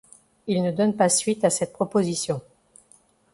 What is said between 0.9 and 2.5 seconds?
pas suite à cette proposition.